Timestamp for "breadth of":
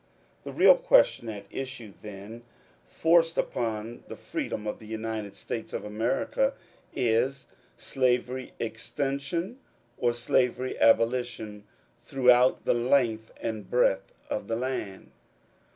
13.69-14.47